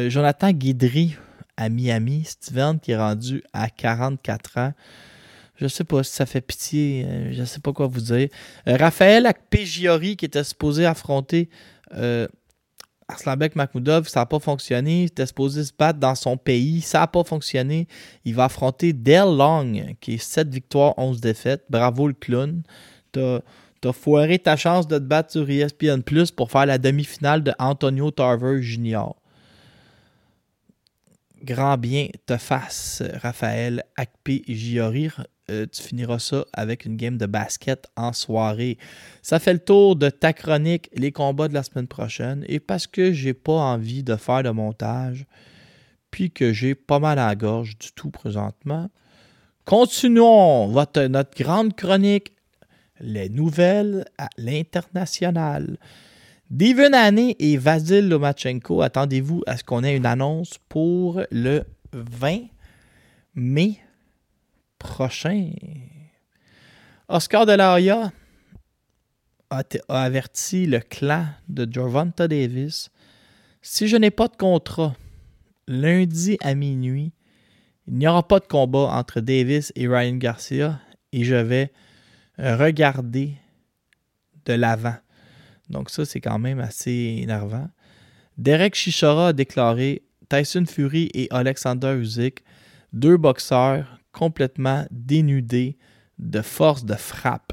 [0.09, 1.17] Jonathan Guidry
[1.57, 2.25] à Miami.
[2.25, 4.75] Steven qui est rendu à 44 ans.
[5.61, 8.29] Je sais pas si ça fait pitié, je ne sais pas quoi vous dire.
[8.67, 11.51] Raphaël Akpegiori qui était supposé affronter
[13.11, 15.03] Arslanbek Makhmoudov, ça n'a pas fonctionné.
[15.03, 16.81] Il était supposé se battre dans son pays.
[16.81, 17.89] Ça n'a pas fonctionné.
[18.25, 21.65] Il va affronter Dale Long, qui est 7 victoires, 11 défaites.
[21.69, 22.63] Bravo le clown.
[23.13, 23.41] T'as
[23.85, 27.53] as foiré ta chance de te battre sur ESPN Plus pour faire la demi-finale de
[27.59, 29.09] Antonio Tarver Jr.
[31.43, 34.43] Grand bien te fasse, Raphaël Akpe
[35.51, 38.79] euh, tu finiras ça avec une game de basket en soirée.
[39.23, 42.45] Ça fait le tour de ta chronique, les combats de la semaine prochaine.
[42.49, 45.27] Et parce que j'ai pas envie de faire de montage,
[46.11, 48.89] puis que j'ai pas mal à gorge du tout présentement,
[49.65, 52.33] continuons votre, notre grande chronique,
[53.01, 55.79] les nouvelles à l'international.
[56.51, 62.41] Devin Haney et Vasil Lomachenko, attendez-vous à ce qu'on ait une annonce pour le 20
[63.35, 63.79] mai
[64.81, 65.53] prochain.
[67.09, 68.11] Oscar de la Hoya
[69.51, 72.91] a, averti le clan de Jorvanta Davis
[73.63, 74.97] si je n'ai pas de contrat
[75.69, 77.13] lundi à minuit,
[77.87, 80.81] il n'y aura pas de combat entre Davis et Ryan Garcia
[81.13, 81.73] et je vais
[82.39, 83.35] regarder
[84.47, 84.97] de l'avant.
[85.69, 87.69] Donc ça, c'est quand même assez énervant.
[88.39, 92.43] Derek Chichara a déclaré Tyson Fury et Alexander Usyk,
[92.93, 95.77] deux boxeurs complètement dénudé
[96.19, 97.53] de force de frappe.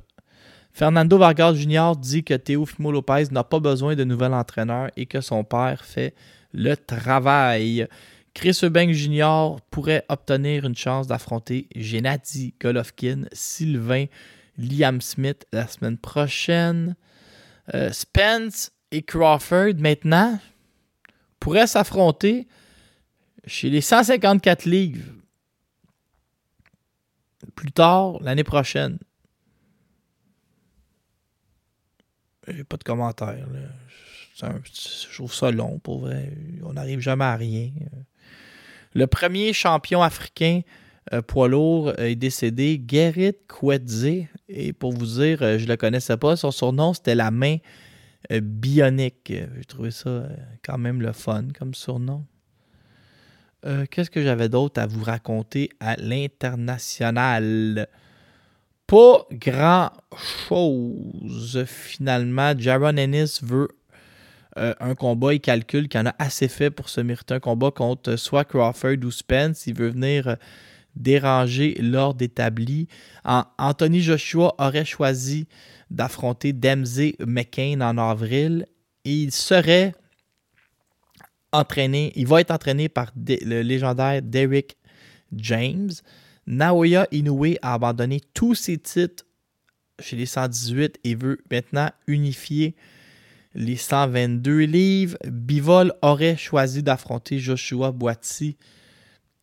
[0.72, 1.94] Fernando Vargas Jr.
[1.98, 6.14] dit que Teofimo Lopez n'a pas besoin de nouvel entraîneur et que son père fait
[6.54, 7.88] le travail.
[8.36, 9.56] Chris Eubank Jr.
[9.72, 14.06] pourrait obtenir une chance d'affronter Gennady Golovkin, Sylvain
[14.60, 16.96] Liam Smith la semaine prochaine.
[17.74, 20.40] Euh, Spence et Crawford maintenant
[21.40, 22.48] pourraient s'affronter
[23.48, 25.12] chez les 154 livres
[27.56, 29.00] plus tard, l'année prochaine.
[32.48, 33.48] J'ai pas de commentaires.
[34.40, 36.34] je trouve ça long, pour vrai.
[36.64, 37.72] On n'arrive jamais à rien.
[38.94, 40.62] Le premier champion africain
[41.14, 44.26] euh, poids lourd est décédé, Gerrit Kwedze.
[44.50, 46.36] Et pour vous dire, euh, je ne le connaissais pas.
[46.36, 47.58] Son surnom, c'était la main
[48.32, 49.32] euh, bionique.
[49.32, 50.28] J'ai trouvé ça
[50.64, 52.26] quand même le fun comme surnom.
[53.66, 57.88] Euh, qu'est-ce que j'avais d'autre à vous raconter à l'international?
[58.86, 60.86] Pas grand-chose
[61.66, 62.54] finalement.
[62.58, 63.70] Jaron Ennis veut
[64.58, 65.34] euh, un combat.
[65.34, 69.04] Il calcule qu'il en a assez fait pour se mériter un combat contre soit Crawford
[69.04, 69.68] ou Spence.
[69.68, 70.36] Il veut venir euh,
[70.96, 72.88] déranger l'ordre établi.
[73.26, 75.48] Anthony Joshua aurait choisi
[75.92, 78.66] d'affronter Dempsey McCain en avril
[79.06, 79.94] et il serait
[82.16, 84.78] il va être entraîné par le légendaire Derrick
[85.34, 85.92] James.
[86.46, 89.26] Naoya Inoue a abandonné tous ses titres
[90.00, 92.76] chez les 118 et veut maintenant unifier
[93.54, 95.18] les 122 livres.
[95.26, 98.56] Bivol aurait choisi d'affronter Joshua Boiti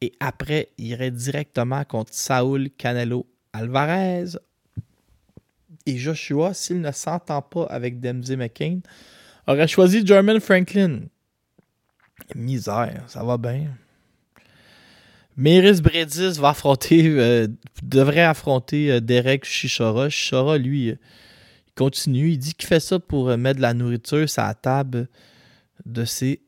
[0.00, 4.36] et après irait directement contre Saul Canelo Alvarez.
[5.86, 8.80] Et Joshua, s'il ne s'entend pas avec Dempsey McCain,
[9.46, 11.00] aurait choisi German Franklin.
[12.34, 13.68] Misère, ça va bien.
[15.36, 17.48] Méris Bredis va affronter, euh,
[17.82, 20.08] devrait affronter euh, Derek Chichora.
[20.08, 20.96] Chichora, lui, euh,
[21.66, 22.30] il continue.
[22.30, 25.08] Il dit qu'il fait ça pour mettre de la nourriture sur la table
[25.86, 26.40] de ses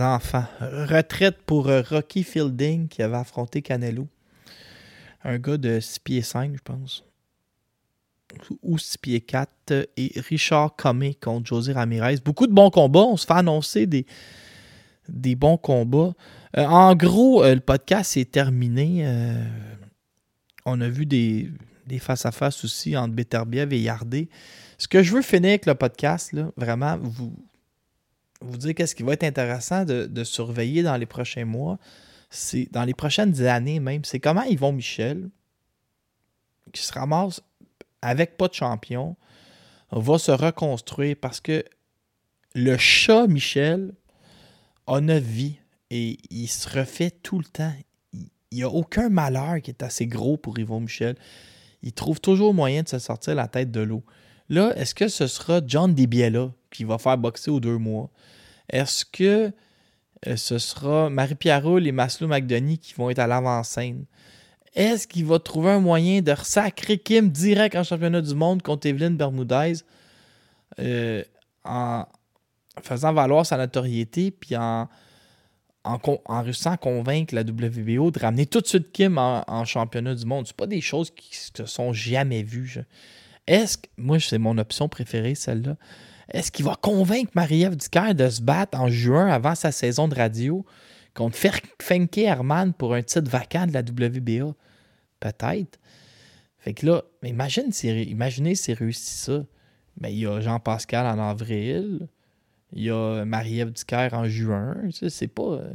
[0.00, 0.46] enfants.
[0.60, 4.08] Retraite pour Rocky Fielding qui avait affronté Canelo.
[5.24, 7.04] Un gars de 6 pieds 5, je pense.
[8.62, 9.50] Ou 6 pieds 4.
[9.98, 12.16] Et Richard Comey contre José Ramirez.
[12.24, 13.00] Beaucoup de bons combats.
[13.00, 14.06] On se fait annoncer des,
[15.12, 16.14] des bons combats.
[16.56, 19.06] Euh, en gros, euh, le podcast est terminé.
[19.06, 19.44] Euh,
[20.64, 21.50] on a vu des,
[22.00, 24.30] face-à-face aussi entre Beterbiev et Yardé.
[24.78, 27.36] Ce que je veux finir avec le podcast, vraiment, vous,
[28.40, 31.78] vous dire qu'est-ce qui va être intéressant de, surveiller dans les prochains mois,
[32.30, 35.28] c'est dans les prochaines années même, c'est comment Yvon Michel,
[36.72, 37.42] qui se ramasse
[38.00, 39.16] avec pas de champion,
[39.90, 41.62] va se reconstruire parce que
[42.54, 43.92] le chat Michel
[44.86, 45.56] a vies
[45.90, 47.72] et il se refait tout le temps.
[48.12, 51.16] Il n'y a aucun malheur qui est assez gros pour Yvon Michel.
[51.82, 54.04] Il trouve toujours moyen de se sortir la tête de l'eau.
[54.48, 58.10] Là, est-ce que ce sera John DiBiella qui va faire boxer aux deux mois?
[58.68, 59.52] Est-ce que
[60.26, 64.04] euh, ce sera Marie-Pierre et Maslow McDonough qui vont être à l'avant-scène?
[64.74, 68.86] Est-ce qu'il va trouver un moyen de sacrer Kim direct en championnat du monde contre
[68.86, 69.74] Evelyn Bermudez?
[70.78, 71.22] Euh,
[72.80, 74.88] faisant valoir sa notoriété puis en
[75.84, 80.24] en, réussissant à convaincre la WBO de ramener tout de suite Kim en, championnat du
[80.24, 80.46] monde.
[80.46, 82.78] Ce pas des choses qui se sont jamais vues.
[83.46, 85.76] Est-ce que, moi, c'est mon option préférée, celle-là.
[86.32, 90.64] Est-ce qu'il va convaincre Marie-Ève de se battre en juin avant sa saison de radio
[91.14, 91.36] contre
[91.80, 94.54] Fenke Herman pour un titre vacant de la WBA?
[95.20, 95.78] Peut-être.
[96.58, 99.44] Fait que là, imagine imaginez s'il réussit ça.
[100.00, 102.06] Mais ben, il y a Jean-Pascal en avril.
[102.72, 104.76] Il y a Marie-Ève Ducaire en juin.
[104.90, 105.42] c'est pas.
[105.42, 105.72] Euh,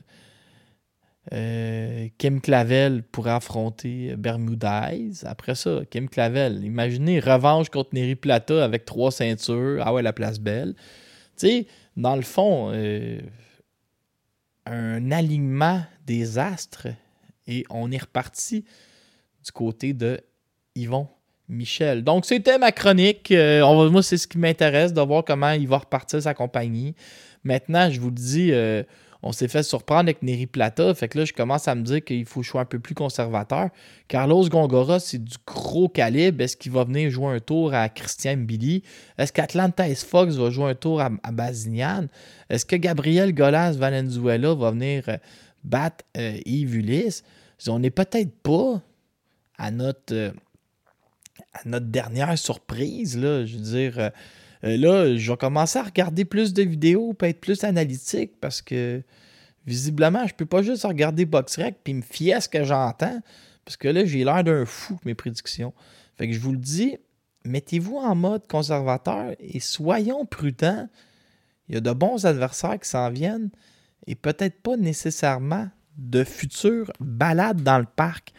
[1.33, 5.25] euh, Kim Clavel pourrait affronter Bermudez.
[5.25, 6.63] Après ça, Kim Clavel.
[6.63, 9.81] Imaginez revanche contre Neri Plata avec trois ceintures.
[9.85, 10.73] Ah ouais, la place belle.
[11.37, 11.67] Tu sais,
[11.97, 13.19] dans le fond, euh,
[14.65, 16.87] un alignement des astres
[17.45, 18.63] et on est reparti
[19.43, 20.19] du côté de
[20.75, 21.07] Yvon
[21.49, 22.03] Michel.
[22.03, 23.31] Donc, c'était ma chronique.
[23.31, 26.93] Euh, moi, c'est ce qui m'intéresse de voir comment il va repartir sa compagnie.
[27.43, 28.83] Maintenant, je vous le dis, euh,
[29.23, 30.93] on s'est fait surprendre avec Neri Plata.
[30.93, 33.69] Fait que là, je commence à me dire qu'il faut jouer un peu plus conservateur.
[34.09, 36.43] Carlos Gongora, c'est du gros calibre.
[36.43, 38.83] Est-ce qu'il va venir jouer un tour à Christian Billy?
[39.17, 40.03] Est-ce qu'Atlanta S.
[40.03, 41.31] Fox va jouer un tour à, à?
[42.49, 45.17] Est-ce que Gabriel Golas Valenzuela va venir euh,
[45.63, 46.03] battre
[46.45, 47.23] Yves Ulysse?
[47.67, 48.81] On n'est peut-être pas
[49.57, 50.33] à notre
[51.65, 54.09] notre dernière surprise, là, je veux dire, euh,
[54.63, 58.61] euh, là, je vais commencer à regarder plus de vidéos pour être plus analytique parce
[58.61, 59.03] que
[59.65, 63.21] visiblement, je peux pas juste regarder BoxRec puis me fier à ce que j'entends
[63.65, 65.73] parce que là, j'ai l'air d'un fou mes prédictions.
[66.17, 66.97] Fait que je vous le dis,
[67.43, 70.87] mettez-vous en mode conservateur et soyons prudents.
[71.67, 73.49] Il y a de bons adversaires qui s'en viennent
[74.07, 78.31] et peut-être pas nécessairement de futures balades dans le parc.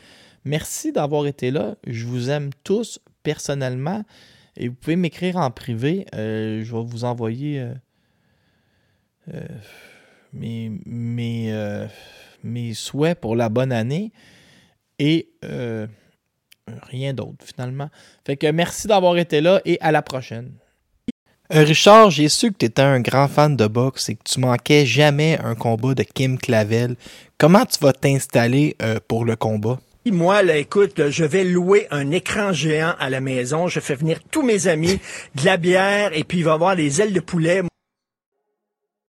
[0.44, 1.76] Merci d'avoir été là.
[1.86, 4.04] Je vous aime tous personnellement.
[4.56, 6.06] Et vous pouvez m'écrire en privé.
[6.14, 7.74] Euh, je vais vous envoyer euh,
[9.34, 9.46] euh,
[10.32, 10.72] mes,
[12.42, 14.12] mes, souhaits pour la bonne année.
[14.98, 15.30] Et
[16.82, 17.88] rien d'autre finalement.
[18.26, 20.52] Fait que merci d'avoir été là et à la prochaine.
[21.50, 24.84] Richard, j'ai su que tu étais un grand fan de boxe et que tu manquais
[24.84, 26.96] jamais un combat de Kim Clavel.
[27.38, 29.78] Comment tu vas t'installer pour le combat?
[30.12, 33.68] Moi, là, écoute, je vais louer un écran géant à la maison.
[33.68, 35.00] Je fais venir tous mes amis,
[35.34, 37.62] de la bière, et puis il va y avoir des ailes de poulet.